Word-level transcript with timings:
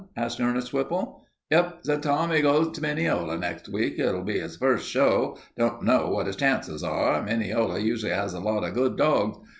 asked 0.17 0.39
Ernest 0.41 0.73
Whipple. 0.73 1.27
"Yep," 1.51 1.81
said 1.83 2.01
Tom. 2.01 2.33
"'E 2.33 2.41
goes 2.41 2.71
to 2.71 2.81
Mineola 2.81 3.37
next 3.37 3.69
week. 3.69 3.99
It'll 3.99 4.23
be 4.23 4.39
his 4.39 4.57
first 4.57 4.89
show. 4.89 5.37
I 5.55 5.61
don't 5.61 5.83
know 5.83 6.07
what 6.09 6.25
his 6.25 6.35
chances 6.37 6.83
are. 6.83 7.21
Mineola 7.21 7.77
usually 7.77 8.11
has 8.11 8.33
a 8.33 8.39
lot 8.39 8.63
of 8.63 8.73
good 8.73 8.97
dogs. 8.97 9.37